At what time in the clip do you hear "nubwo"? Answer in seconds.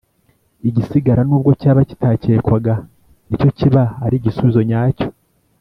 1.27-1.51